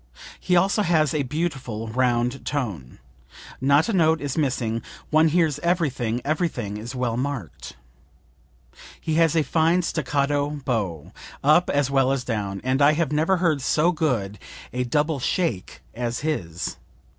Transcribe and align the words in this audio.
He 0.39 0.55
also 0.55 0.81
has 0.81 1.13
a 1.13 1.21
beautiful, 1.21 1.87
round 1.87 2.43
tone, 2.43 2.97
not 3.61 3.87
a 3.87 3.93
note 3.93 4.19
is 4.19 4.35
missing, 4.35 4.81
one 5.11 5.27
hears 5.27 5.59
everything; 5.59 6.21
everything 6.25 6.77
is 6.77 6.95
well 6.95 7.17
marked. 7.17 7.75
He 8.99 9.13
has 9.21 9.35
a 9.35 9.43
fine 9.43 9.83
staccato 9.83 10.49
bow, 10.65 11.11
up 11.43 11.69
as 11.69 11.91
well 11.91 12.11
as 12.11 12.23
down; 12.23 12.61
and 12.63 12.81
I 12.81 12.93
have 12.93 13.11
never 13.11 13.37
heard 13.37 13.61
so 13.61 13.91
good 13.91 14.39
a 14.73 14.85
double 14.85 15.19
shake 15.19 15.81
as 15.93 16.21
his. 16.21 16.77